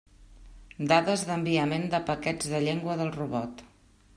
[0.91, 3.63] Dades d'enviament de paquets de llengua del robot.